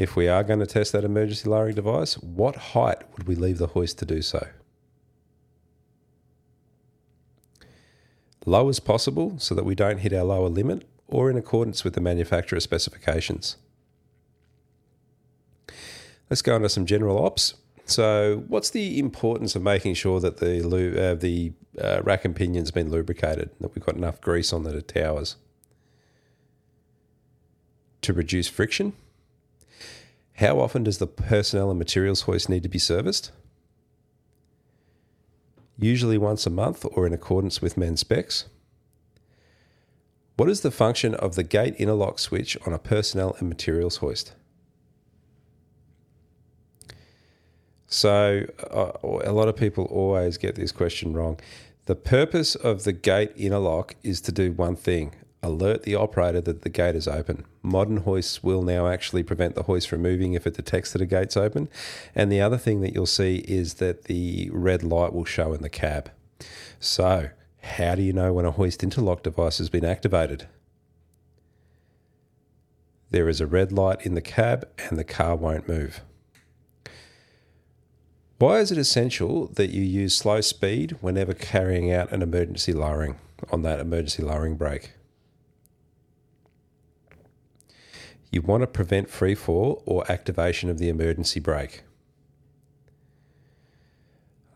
If 0.02 0.16
we 0.16 0.28
are 0.28 0.44
going 0.44 0.58
to 0.58 0.66
test 0.66 0.94
that 0.94 1.04
emergency 1.04 1.48
lowering 1.48 1.76
device, 1.76 2.16
what 2.18 2.56
height 2.56 3.04
would 3.14 3.28
we 3.28 3.36
leave 3.36 3.60
the 3.60 3.68
hoist 3.68 4.00
to 4.00 4.06
do 4.06 4.24
so? 4.24 4.48
Low 8.48 8.68
as 8.68 8.80
possible 8.80 9.36
so 9.38 9.54
that 9.54 9.64
we 9.64 9.76
don't 9.76 10.00
hit 10.00 10.12
our 10.12 10.24
lower 10.24 10.50
limit 10.50 10.88
or 11.08 11.30
in 11.30 11.38
accordance 11.38 11.84
with 11.84 11.94
the 11.94 12.02
manufacturer 12.02 12.60
specifications. 12.60 13.58
Let's 16.32 16.42
go 16.42 16.56
into 16.56 16.70
some 16.70 16.88
general 16.88 17.24
ops. 17.24 17.54
So, 17.86 18.44
what's 18.48 18.72
the 18.72 18.98
importance 18.98 19.56
of 19.56 19.62
making 19.62 19.94
sure 19.94 20.20
that 20.20 20.38
the 20.38 21.12
uh, 21.12 21.14
the 21.14 21.54
uh, 21.80 22.02
rack 22.02 22.26
and 22.26 22.36
pinion's 22.36 22.72
been 22.72 22.90
lubricated, 22.90 23.52
that 23.60 23.76
we've 23.76 23.86
got 23.86 23.98
enough 23.98 24.20
grease 24.20 24.52
on 24.52 24.64
the 24.64 24.82
towers 24.82 25.36
to 28.02 28.14
reduce 28.14 28.48
friction? 28.48 28.94
How 30.42 30.60
often 30.60 30.84
does 30.84 30.98
the 30.98 31.06
personnel 31.06 31.70
and 31.70 31.78
materials 31.78 32.22
hoist 32.22 32.50
need 32.50 32.64
to 32.64 32.70
be 32.70 32.80
serviced? 32.80 33.32
Usually 35.78 36.18
once 36.18 36.48
a 36.48 36.50
month 36.50 36.84
or 36.94 37.06
in 37.06 37.14
accordance 37.14 37.62
with 37.62 37.78
MEN 37.78 37.96
specs. 37.96 38.46
What 40.38 40.50
is 40.50 40.62
the 40.62 40.72
function 40.72 41.14
of 41.14 41.36
the 41.36 41.44
gate 41.44 41.76
interlock 41.76 42.18
switch 42.18 42.58
on 42.66 42.74
a 42.74 42.80
personnel 42.80 43.36
and 43.38 43.50
materials 43.50 43.98
hoist? 43.98 44.34
So 47.86 48.48
uh, 48.72 48.94
a 49.24 49.34
lot 49.34 49.48
of 49.48 49.56
people 49.56 49.86
always 49.92 50.40
get 50.40 50.56
this 50.56 50.72
question 50.72 51.14
wrong. 51.14 51.40
The 51.86 51.96
purpose 51.96 52.56
of 52.56 52.84
the 52.84 52.94
gate 52.94 53.32
interlock 53.36 53.94
is 54.02 54.20
to 54.22 54.32
do 54.32 54.52
one 54.52 54.76
thing 54.76 55.14
alert 55.44 55.84
the 55.84 55.96
operator 55.96 56.42
that 56.42 56.62
the 56.62 56.70
gate 56.70 56.96
is 56.96 57.08
open. 57.08 57.46
Modern 57.64 57.98
hoists 57.98 58.44
will 58.44 58.62
now 58.62 58.88
actually 58.88 59.24
prevent 59.24 59.56
the 59.56 59.64
hoist 59.64 59.90
from 59.90 60.02
moving 60.02 60.34
if 60.34 60.46
it 60.46 60.56
detects 60.56 60.94
that 60.94 61.02
a 61.02 61.06
gate's 61.06 61.38
open. 61.38 61.70
And 62.14 62.32
the 62.32 62.42
other 62.42 62.58
thing 62.58 62.82
that 62.82 62.94
you'll 62.94 63.06
see 63.06 63.38
is 63.48 63.76
that 63.76 64.04
the 64.06 64.50
red 64.52 64.84
light 64.84 65.14
will 65.14 65.26
show 65.26 65.54
in 65.54 65.62
the 65.62 65.70
cab. 65.70 66.12
So, 66.80 67.30
how 67.62 67.96
do 67.96 68.02
you 68.02 68.14
know 68.14 68.34
when 68.34 68.46
a 68.46 68.52
hoist 68.52 68.84
interlock 68.84 69.24
device 69.24 69.58
has 69.58 69.70
been 69.70 69.86
activated? 69.86 70.48
There 73.10 73.28
is 73.28 73.42
a 73.42 73.48
red 73.48 73.72
light 73.72 74.06
in 74.06 74.16
the 74.16 74.22
cab 74.22 74.68
and 74.90 74.98
the 74.98 75.04
car 75.04 75.36
won't 75.36 75.68
move. 75.68 76.02
Why 78.38 78.60
is 78.60 78.72
it 78.72 78.78
essential 78.78 79.48
that 79.48 79.70
you 79.70 79.84
use 79.84 80.16
slow 80.16 80.42
speed 80.42 80.98
whenever 81.02 81.34
carrying 81.34 81.92
out 81.92 82.12
an 82.12 82.24
emergency 82.24 82.74
lowering 82.74 83.18
on 83.52 83.62
that 83.64 83.80
emergency 83.80 84.24
lowering 84.24 84.56
brake? 84.56 84.94
You 88.32 88.42
want 88.42 88.62
to 88.62 88.68
prevent 88.68 89.10
free 89.10 89.36
fall 89.36 89.84
or 89.86 90.10
activation 90.12 90.70
of 90.70 90.78
the 90.78 90.90
emergency 90.90 91.40
brake. 91.40 91.84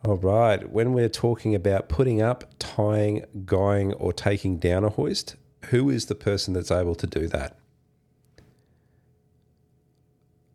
All 0.04 0.18
right, 0.18 0.70
when 0.70 0.94
we're 0.94 1.10
talking 1.10 1.56
about 1.56 1.90
putting 1.90 2.22
up, 2.22 2.46
tying, 2.60 3.26
guying, 3.46 3.94
or 3.94 4.14
taking 4.14 4.58
down 4.58 4.84
a 4.84 4.90
hoist, 4.90 5.36
who 5.66 5.90
is 5.90 6.06
the 6.06 6.16
person 6.16 6.54
that's 6.54 6.72
able 6.72 6.96
to 6.96 7.08
do 7.08 7.28
that? 7.28 7.58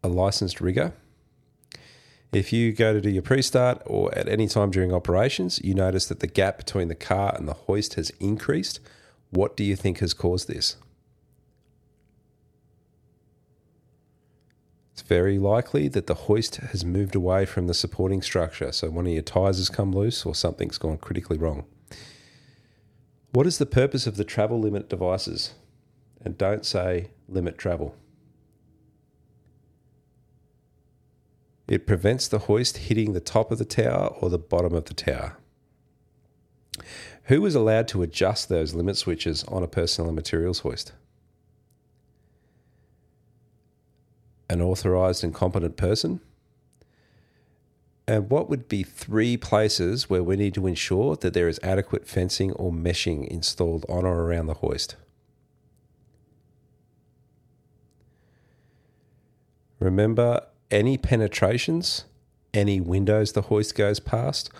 A 0.03 0.09
licensed 0.09 0.61
rigger 0.61 0.93
if 2.33 2.53
you 2.53 2.73
go 2.73 2.93
to 2.93 3.01
do 3.01 3.11
your 3.11 3.23
pre 3.23 3.43
start 3.43 3.83
or 3.87 4.15
at 4.17 4.29
any 4.29 4.47
time 4.47 4.71
during 4.71 4.93
operations, 4.93 5.61
you 5.65 5.75
notice 5.75 6.07
that 6.07 6.21
the 6.21 6.27
gap 6.27 6.59
between 6.59 6.89
the 6.89 6.95
car 6.95 7.35
and 7.37 7.49
the 7.49 7.55
hoist 7.55 7.95
has 7.95 8.11
increased. 8.21 8.81
What 9.31 9.57
do 9.57 9.65
you 9.65 9.77
think 9.77 9.99
has 9.99 10.15
caused 10.15 10.49
this? 10.49 10.77
It's 15.01 15.09
very 15.09 15.39
likely 15.39 15.89
that 15.89 16.09
the 16.09 16.15
hoist 16.15 16.57
has 16.57 16.85
moved 16.85 17.15
away 17.15 17.47
from 17.47 17.67
the 17.67 17.73
supporting 17.73 18.21
structure, 18.21 18.71
so 18.71 18.91
one 18.91 19.07
of 19.07 19.13
your 19.15 19.23
ties 19.23 19.57
has 19.57 19.71
come 19.71 19.95
loose 19.95 20.27
or 20.27 20.35
something's 20.35 20.77
gone 20.77 20.99
critically 20.99 21.39
wrong. 21.39 21.65
What 23.33 23.47
is 23.47 23.57
the 23.57 23.65
purpose 23.65 24.07
of 24.07 24.19
the 24.19 24.25
travel 24.25 24.61
limit 24.61 24.91
devices? 24.91 25.55
And 26.23 26.37
don't 26.37 26.67
say 26.67 27.13
limit 27.31 27.57
travel. 27.57 27.97
It 31.67 31.87
prevents 31.87 32.29
the 32.29 32.41
hoist 32.41 32.77
hitting 32.77 33.15
the 33.15 33.21
top 33.21 33.51
of 33.51 33.57
the 33.57 33.65
tower 33.65 34.09
or 34.21 34.29
the 34.29 34.37
bottom 34.37 34.75
of 34.75 34.85
the 34.85 34.93
tower. 34.93 35.39
Who 37.25 37.41
was 37.41 37.55
allowed 37.55 37.89
to 37.89 38.03
adjust 38.03 38.51
those 38.51 38.75
limit 38.75 38.99
switches 38.99 39.45
on 39.45 39.63
a 39.63 39.67
personnel 39.67 40.11
and 40.11 40.17
materials 40.17 40.59
hoist? 40.59 40.93
An 44.51 44.61
authorised 44.61 45.23
and 45.23 45.33
competent 45.33 45.77
person? 45.77 46.21
And 48.09 48.29
what 48.29 48.51
would 48.51 48.67
be 48.67 48.83
three 48.83 49.37
places 49.37 50.11
where 50.11 50.25
we 50.25 50.35
need 50.35 50.55
to 50.55 50.67
ensure 50.67 51.15
that 51.15 51.35
there 51.35 51.49
is 51.49 51.61
adequate 51.63 52.09
fencing 52.09 52.51
or 52.55 52.73
meshing 52.73 53.29
installed 53.29 53.87
on 53.89 54.05
or 54.05 54.25
around 54.25 54.47
the 54.47 54.55
hoist? 54.55 54.97
Remember, 59.79 60.45
any 60.69 60.99
penetrations, 60.99 62.07
any 62.53 62.81
windows 62.81 63.33
the 63.33 63.43
hoist 63.43 63.77
goes 63.77 64.01
past, 64.01 64.51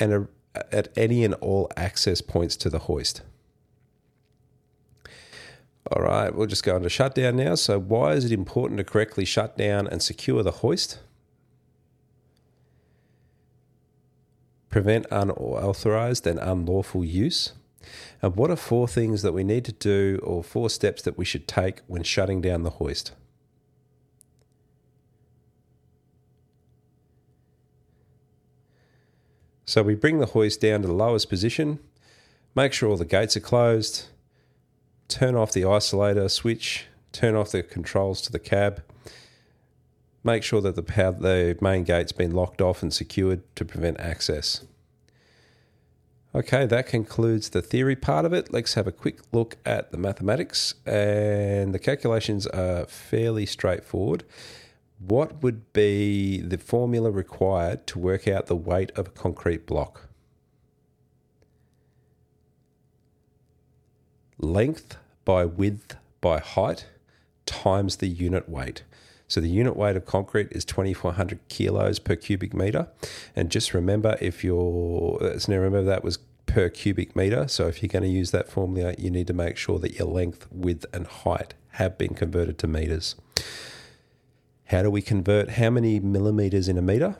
and 0.00 0.12
a, 0.12 0.28
at 0.72 0.88
any 0.96 1.24
and 1.24 1.34
all 1.34 1.70
access 1.76 2.20
points 2.20 2.56
to 2.56 2.68
the 2.68 2.80
hoist. 2.80 3.22
All 5.92 6.02
right, 6.02 6.34
we'll 6.34 6.48
just 6.48 6.64
go 6.64 6.76
into 6.76 6.88
shutdown 6.88 7.36
now. 7.36 7.54
So, 7.54 7.78
why 7.78 8.14
is 8.14 8.24
it 8.24 8.32
important 8.32 8.78
to 8.78 8.84
correctly 8.84 9.24
shut 9.24 9.56
down 9.56 9.86
and 9.86 10.02
secure 10.02 10.42
the 10.42 10.50
hoist? 10.50 10.98
Prevent 14.68 15.06
unauthorized 15.12 16.26
and 16.26 16.40
unlawful 16.40 17.04
use. 17.04 17.52
And 18.20 18.34
what 18.34 18.50
are 18.50 18.56
four 18.56 18.88
things 18.88 19.22
that 19.22 19.32
we 19.32 19.44
need 19.44 19.64
to 19.66 19.72
do 19.72 20.18
or 20.24 20.42
four 20.42 20.70
steps 20.70 21.02
that 21.02 21.16
we 21.16 21.24
should 21.24 21.46
take 21.46 21.82
when 21.86 22.02
shutting 22.02 22.40
down 22.40 22.64
the 22.64 22.70
hoist? 22.70 23.12
So 29.64 29.82
we 29.82 29.94
bring 29.94 30.18
the 30.18 30.26
hoist 30.26 30.60
down 30.60 30.82
to 30.82 30.88
the 30.88 30.94
lowest 30.94 31.28
position, 31.28 31.78
make 32.56 32.72
sure 32.72 32.88
all 32.88 32.96
the 32.96 33.04
gates 33.04 33.36
are 33.36 33.40
closed, 33.40 34.06
turn 35.08 35.34
off 35.34 35.52
the 35.52 35.62
isolator 35.62 36.30
switch, 36.30 36.86
turn 37.12 37.34
off 37.34 37.52
the 37.52 37.62
controls 37.62 38.20
to 38.22 38.32
the 38.32 38.38
cab, 38.38 38.82
make 40.24 40.42
sure 40.42 40.60
that 40.60 40.76
the, 40.76 40.82
power, 40.82 41.12
the 41.12 41.56
main 41.60 41.84
gate's 41.84 42.12
been 42.12 42.32
locked 42.32 42.60
off 42.60 42.82
and 42.82 42.92
secured 42.92 43.42
to 43.56 43.64
prevent 43.64 44.00
access. 44.00 44.64
Okay, 46.34 46.66
that 46.66 46.86
concludes 46.86 47.50
the 47.50 47.62
theory 47.62 47.96
part 47.96 48.26
of 48.26 48.32
it. 48.32 48.52
Let's 48.52 48.74
have 48.74 48.86
a 48.86 48.92
quick 48.92 49.20
look 49.32 49.56
at 49.64 49.90
the 49.90 49.96
mathematics, 49.96 50.74
and 50.84 51.74
the 51.74 51.78
calculations 51.78 52.46
are 52.48 52.84
fairly 52.86 53.46
straightforward 53.46 54.24
what 54.98 55.42
would 55.42 55.72
be 55.72 56.40
the 56.40 56.58
formula 56.58 57.10
required 57.10 57.86
to 57.88 57.98
work 57.98 58.26
out 58.26 58.46
the 58.46 58.56
weight 58.56 58.90
of 58.92 59.08
a 59.08 59.10
concrete 59.10 59.66
block? 59.66 60.08
Length 64.38 64.96
by 65.24 65.44
width 65.44 65.96
by 66.20 66.38
height 66.38 66.86
times 67.46 67.96
the 67.96 68.08
unit 68.08 68.48
weight. 68.48 68.82
So 69.28 69.40
the 69.40 69.48
unit 69.48 69.76
weight 69.76 69.96
of 69.96 70.06
concrete 70.06 70.48
is 70.52 70.64
2,400 70.64 71.40
kilos 71.48 71.98
per 71.98 72.16
cubic 72.16 72.54
meter. 72.54 72.88
And 73.34 73.50
just 73.50 73.74
remember, 73.74 74.16
if 74.20 74.44
you're, 74.44 75.18
uh, 75.20 75.38
so 75.38 75.52
now 75.52 75.58
remember 75.58 75.82
that 75.84 76.04
was 76.04 76.18
per 76.46 76.68
cubic 76.68 77.16
meter. 77.16 77.48
So 77.48 77.66
if 77.66 77.82
you're 77.82 77.88
going 77.88 78.04
to 78.04 78.08
use 78.08 78.30
that 78.30 78.48
formula, 78.48 78.94
you 78.98 79.10
need 79.10 79.26
to 79.26 79.32
make 79.32 79.56
sure 79.56 79.78
that 79.80 79.98
your 79.98 80.08
length, 80.08 80.46
width, 80.50 80.86
and 80.92 81.06
height 81.06 81.54
have 81.72 81.98
been 81.98 82.14
converted 82.14 82.58
to 82.58 82.66
meters. 82.66 83.16
How 84.66 84.82
do 84.82 84.90
we 84.90 85.02
convert 85.02 85.50
how 85.50 85.70
many 85.70 86.00
millimeters 86.00 86.68
in 86.68 86.78
a 86.78 86.82
meter? 86.82 87.16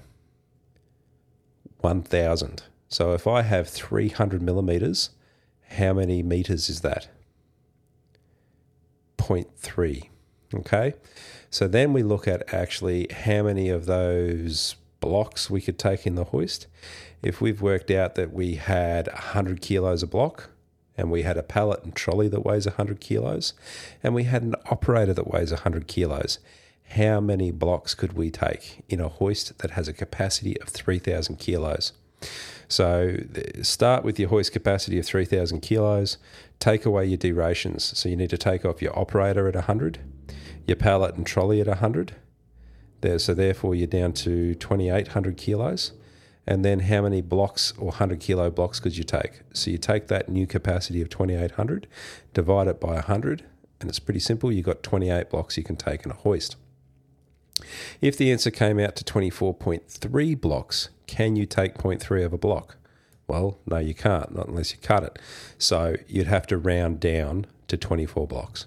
1000. 1.80 2.62
So 2.88 3.12
if 3.12 3.26
I 3.26 3.42
have 3.42 3.68
300 3.68 4.42
millimeters, 4.42 5.10
how 5.70 5.92
many 5.92 6.22
meters 6.22 6.68
is 6.68 6.80
that? 6.80 7.08
0.3. 9.18 10.08
Okay. 10.54 10.94
So 11.50 11.66
then 11.66 11.92
we 11.92 12.02
look 12.02 12.28
at 12.28 12.52
actually 12.52 13.08
how 13.10 13.42
many 13.42 13.68
of 13.68 13.86
those 13.86 14.76
blocks 15.00 15.50
we 15.50 15.60
could 15.60 15.78
take 15.78 16.06
in 16.06 16.14
the 16.14 16.24
hoist. 16.24 16.66
If 17.22 17.40
we've 17.40 17.62
worked 17.62 17.90
out 17.90 18.14
that 18.14 18.32
we 18.32 18.56
had 18.56 19.08
100 19.08 19.60
kilos 19.60 20.02
a 20.02 20.06
block, 20.06 20.50
and 20.98 21.10
we 21.10 21.22
had 21.22 21.36
a 21.36 21.42
pallet 21.42 21.84
and 21.84 21.94
trolley 21.94 22.28
that 22.28 22.44
weighs 22.44 22.66
100 22.66 23.00
kilos, 23.00 23.52
and 24.02 24.14
we 24.14 24.24
had 24.24 24.42
an 24.42 24.54
operator 24.70 25.12
that 25.12 25.28
weighs 25.28 25.50
100 25.50 25.86
kilos 25.86 26.38
how 26.90 27.20
many 27.20 27.50
blocks 27.50 27.94
could 27.94 28.12
we 28.12 28.30
take 28.30 28.84
in 28.88 29.00
a 29.00 29.08
hoist 29.08 29.58
that 29.58 29.72
has 29.72 29.88
a 29.88 29.92
capacity 29.92 30.58
of 30.60 30.68
3,000 30.68 31.36
kilos? 31.36 31.92
So 32.68 33.18
start 33.62 34.04
with 34.04 34.18
your 34.18 34.28
hoist 34.28 34.52
capacity 34.52 34.98
of 34.98 35.06
3,000 35.06 35.60
kilos, 35.60 36.18
take 36.58 36.84
away 36.84 37.06
your 37.06 37.18
derations. 37.18 37.96
So 37.96 38.08
you 38.08 38.16
need 38.16 38.30
to 38.30 38.38
take 38.38 38.64
off 38.64 38.82
your 38.82 38.98
operator 38.98 39.46
at 39.46 39.54
100, 39.54 40.00
your 40.66 40.76
pallet 40.76 41.14
and 41.14 41.26
trolley 41.26 41.60
at 41.60 41.68
100. 41.68 42.16
There, 43.02 43.18
so 43.18 43.34
therefore 43.34 43.74
you're 43.74 43.86
down 43.86 44.14
to 44.14 44.54
2,800 44.54 45.36
kilos. 45.36 45.92
And 46.48 46.64
then 46.64 46.80
how 46.80 47.02
many 47.02 47.22
blocks 47.22 47.72
or 47.76 47.86
100 47.86 48.20
kilo 48.20 48.50
blocks 48.50 48.78
could 48.78 48.96
you 48.96 49.04
take? 49.04 49.40
So 49.52 49.70
you 49.70 49.78
take 49.78 50.06
that 50.08 50.28
new 50.28 50.46
capacity 50.46 51.02
of 51.02 51.08
2,800, 51.10 51.88
divide 52.34 52.68
it 52.68 52.80
by 52.80 52.94
100, 52.94 53.44
and 53.80 53.88
it's 53.90 53.98
pretty 53.98 54.20
simple. 54.20 54.52
You've 54.52 54.66
got 54.66 54.82
28 54.82 55.28
blocks 55.28 55.56
you 55.56 55.64
can 55.64 55.76
take 55.76 56.04
in 56.04 56.12
a 56.12 56.14
hoist. 56.14 56.56
If 58.00 58.16
the 58.16 58.30
answer 58.30 58.50
came 58.50 58.78
out 58.78 58.96
to 58.96 59.04
24.3 59.04 60.40
blocks, 60.40 60.90
can 61.06 61.36
you 61.36 61.46
take 61.46 61.74
0.3 61.78 62.24
of 62.24 62.32
a 62.32 62.38
block? 62.38 62.76
Well, 63.26 63.58
no, 63.66 63.78
you 63.78 63.94
can't, 63.94 64.34
not 64.34 64.48
unless 64.48 64.72
you 64.72 64.78
cut 64.80 65.02
it. 65.02 65.18
So 65.58 65.96
you'd 66.06 66.28
have 66.28 66.46
to 66.48 66.58
round 66.58 67.00
down 67.00 67.46
to 67.68 67.76
24 67.76 68.26
blocks. 68.26 68.66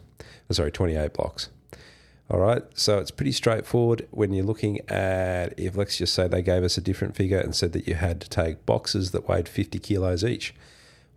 Uh, 0.50 0.54
sorry, 0.54 0.72
28 0.72 1.14
blocks. 1.14 1.50
All 2.30 2.40
right, 2.40 2.62
so 2.76 3.00
it's 3.00 3.10
pretty 3.10 3.32
straightforward 3.32 4.08
when 4.12 4.34
you're 4.34 4.46
looking 4.46 4.82
at 4.88 5.58
if 5.58 5.76
let's 5.76 5.98
just 5.98 6.14
say 6.14 6.28
they 6.28 6.44
gave 6.44 6.64
us 6.64 6.78
a 6.78 6.82
different 6.82 7.16
figure 7.16 7.40
and 7.40 7.56
said 7.56 7.72
that 7.74 7.88
you 7.88 7.96
had 7.96 8.22
to 8.22 8.30
take 8.30 8.68
boxes 8.68 9.12
that 9.12 9.28
weighed 9.28 9.50
50 9.50 9.80
kilos 9.80 10.24
each. 10.24 10.54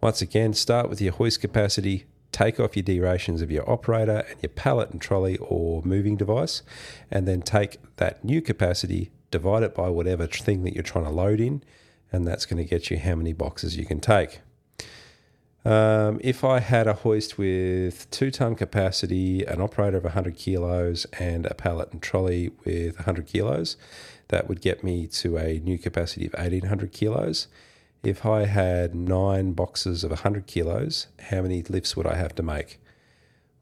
Once 0.00 0.22
again, 0.22 0.54
start 0.54 0.88
with 0.88 1.02
your 1.02 1.12
hoist 1.12 1.42
capacity, 1.42 2.06
take 2.32 2.58
off 2.58 2.76
your 2.76 2.82
derations 2.82 3.42
of 3.42 3.50
your 3.50 3.68
operator 3.70 4.24
and 4.28 4.42
your 4.42 4.50
pallet 4.50 4.90
and 4.90 5.00
trolley 5.00 5.36
or 5.38 5.82
moving 5.84 6.16
device, 6.16 6.62
and 7.10 7.28
then 7.28 7.42
take 7.42 7.78
that 7.96 8.24
new 8.24 8.42
capacity, 8.42 9.10
divide 9.30 9.62
it 9.62 9.74
by 9.74 9.88
whatever 9.88 10.26
thing 10.26 10.64
that 10.64 10.74
you're 10.74 10.82
trying 10.82 11.04
to 11.04 11.10
load 11.10 11.40
in, 11.40 11.62
and 12.10 12.26
that's 12.26 12.46
going 12.46 12.62
to 12.62 12.68
get 12.68 12.90
you 12.90 12.98
how 12.98 13.14
many 13.14 13.32
boxes 13.32 13.76
you 13.76 13.84
can 13.84 14.00
take. 14.00 14.40
Um, 15.64 16.18
if 16.24 16.42
I 16.42 16.58
had 16.58 16.88
a 16.88 16.94
hoist 16.94 17.38
with 17.38 18.10
two 18.10 18.32
ton 18.32 18.56
capacity, 18.56 19.44
an 19.44 19.60
operator 19.60 19.98
of 19.98 20.04
100 20.04 20.36
kilos, 20.36 21.06
and 21.18 21.46
a 21.46 21.54
pallet 21.54 21.92
and 21.92 22.02
trolley 22.02 22.50
with 22.64 22.96
100 22.96 23.26
kilos, 23.26 23.76
that 24.28 24.48
would 24.48 24.60
get 24.60 24.82
me 24.82 25.06
to 25.06 25.36
a 25.36 25.60
new 25.60 25.78
capacity 25.78 26.26
of 26.26 26.32
1800 26.32 26.90
kilos 26.90 27.46
if 28.02 28.26
I 28.26 28.46
had 28.46 28.94
nine 28.94 29.52
boxes 29.52 30.02
of 30.02 30.10
100 30.10 30.46
kilos, 30.46 31.06
how 31.30 31.42
many 31.42 31.62
lifts 31.62 31.96
would 31.96 32.06
I 32.06 32.16
have 32.16 32.34
to 32.36 32.42
make? 32.42 32.80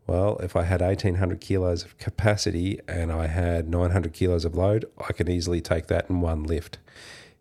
Well, 0.06 0.38
if 0.38 0.56
I 0.56 0.64
had 0.64 0.80
1800 0.80 1.40
kilos 1.40 1.84
of 1.84 1.96
capacity 1.98 2.80
and 2.88 3.12
I 3.12 3.26
had 3.26 3.68
900 3.68 4.12
kilos 4.12 4.44
of 4.44 4.56
load, 4.56 4.86
I 4.98 5.12
can 5.12 5.30
easily 5.30 5.60
take 5.60 5.86
that 5.88 6.08
in 6.08 6.20
one 6.20 6.42
lift. 6.42 6.78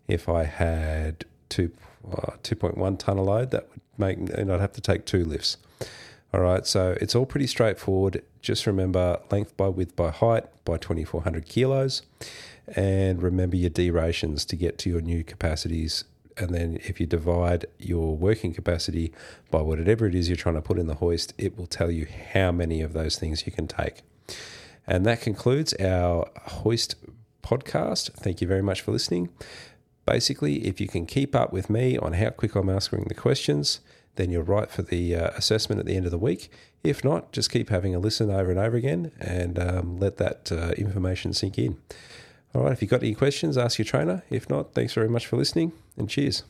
If 0.08 0.28
I 0.28 0.44
had 0.44 1.24
two, 1.48 1.72
uh, 2.06 2.36
2.1 2.42 2.98
ton 2.98 3.18
of 3.18 3.26
load, 3.26 3.50
that 3.50 3.68
would 3.70 3.80
make, 3.98 4.18
and 4.18 4.52
I'd 4.52 4.60
have 4.60 4.72
to 4.74 4.80
take 4.80 5.06
two 5.06 5.24
lifts. 5.24 5.56
All 6.32 6.40
right, 6.40 6.64
so 6.64 6.96
it's 7.00 7.14
all 7.16 7.26
pretty 7.26 7.48
straightforward. 7.48 8.22
Just 8.40 8.66
remember 8.66 9.18
length 9.32 9.56
by 9.56 9.68
width 9.68 9.96
by 9.96 10.10
height 10.10 10.44
by 10.64 10.76
2400 10.76 11.46
kilos, 11.46 12.02
and 12.76 13.20
remember 13.22 13.56
your 13.56 13.70
derations 13.70 14.44
to 14.46 14.54
get 14.54 14.78
to 14.78 14.90
your 14.90 15.00
new 15.00 15.24
capacities 15.24 16.04
and 16.40 16.54
then 16.54 16.78
if 16.82 17.00
you 17.00 17.06
divide 17.06 17.66
your 17.78 18.16
working 18.16 18.54
capacity 18.54 19.12
by 19.50 19.60
whatever 19.60 20.06
it 20.06 20.14
is 20.14 20.28
you're 20.28 20.36
trying 20.36 20.54
to 20.54 20.62
put 20.62 20.78
in 20.78 20.86
the 20.86 20.94
hoist, 20.94 21.34
it 21.38 21.56
will 21.58 21.66
tell 21.66 21.90
you 21.90 22.06
how 22.32 22.50
many 22.50 22.80
of 22.80 22.92
those 22.92 23.16
things 23.16 23.46
you 23.46 23.52
can 23.52 23.68
take. 23.68 24.02
And 24.86 25.04
that 25.06 25.20
concludes 25.20 25.74
our 25.74 26.28
hoist 26.46 26.96
podcast. 27.42 28.12
Thank 28.14 28.40
you 28.40 28.48
very 28.48 28.62
much 28.62 28.80
for 28.80 28.92
listening. 28.92 29.28
Basically, 30.06 30.66
if 30.66 30.80
you 30.80 30.88
can 30.88 31.06
keep 31.06 31.36
up 31.36 31.52
with 31.52 31.70
me 31.70 31.96
on 31.96 32.14
how 32.14 32.30
quick 32.30 32.54
I'm 32.54 32.68
answering 32.68 33.04
the 33.04 33.14
questions, 33.14 33.80
then 34.16 34.30
you're 34.30 34.42
right 34.42 34.70
for 34.70 34.82
the 34.82 35.14
uh, 35.14 35.30
assessment 35.36 35.78
at 35.78 35.86
the 35.86 35.96
end 35.96 36.06
of 36.06 36.10
the 36.10 36.18
week. 36.18 36.50
If 36.82 37.04
not, 37.04 37.32
just 37.32 37.50
keep 37.50 37.68
having 37.68 37.94
a 37.94 37.98
listen 37.98 38.30
over 38.30 38.50
and 38.50 38.58
over 38.58 38.76
again 38.76 39.12
and 39.20 39.58
um, 39.58 39.98
let 39.98 40.16
that 40.16 40.50
uh, 40.50 40.70
information 40.76 41.32
sink 41.32 41.58
in. 41.58 41.78
All 42.54 42.64
right, 42.64 42.72
if 42.72 42.82
you've 42.82 42.90
got 42.90 43.02
any 43.02 43.14
questions, 43.14 43.56
ask 43.56 43.78
your 43.78 43.84
trainer. 43.84 44.24
If 44.28 44.50
not, 44.50 44.74
thanks 44.74 44.94
very 44.94 45.08
much 45.08 45.26
for 45.26 45.36
listening 45.36 45.72
and 46.00 46.08
cheers. 46.08 46.42